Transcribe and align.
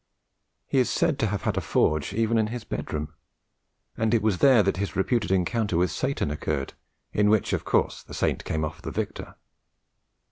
He 0.65 0.79
is 0.79 0.89
said 0.89 1.19
to 1.19 1.27
have 1.27 1.43
had 1.43 1.57
a 1.57 1.61
forge 1.61 2.11
even 2.11 2.39
in 2.39 2.47
his 2.47 2.63
bedroom, 2.63 3.13
and 3.95 4.15
it 4.15 4.23
was 4.23 4.39
there 4.39 4.63
that 4.63 4.77
his 4.77 4.95
reputed 4.95 5.29
encounter 5.29 5.77
with 5.77 5.91
Satan 5.91 6.31
occurred, 6.31 6.73
in 7.13 7.29
which 7.29 7.53
of 7.53 7.65
course 7.65 8.01
the 8.01 8.15
saint 8.15 8.43
came 8.43 8.65
off 8.65 8.81
the 8.81 8.89
victor. 8.89 9.35